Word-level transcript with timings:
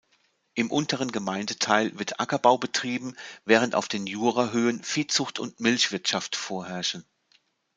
Im 0.55 0.71
unteren 0.71 1.11
Gemeindeteil 1.11 1.99
wird 1.99 2.19
Ackerbau 2.19 2.57
betrieben, 2.57 3.13
während 3.45 3.75
auf 3.75 3.87
den 3.87 4.07
Jurahöhen 4.07 4.81
Viehzucht 4.81 5.37
und 5.37 5.59
Milchwirtschaft 5.59 6.35
vorherrschen. 6.35 7.05